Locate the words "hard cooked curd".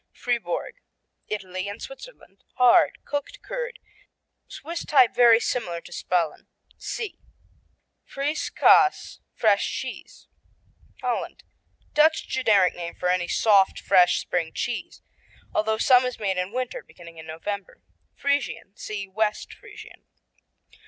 2.55-3.77